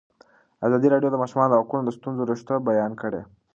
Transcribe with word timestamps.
ازادي 0.65 0.87
راډیو 0.93 1.09
د 1.11 1.13
د 1.17 1.21
ماشومانو 1.23 1.57
حقونه 1.59 1.83
د 1.85 1.89
ستونزو 1.97 2.27
رېښه 2.31 2.55
بیان 2.69 2.91
کړې. 3.01 3.21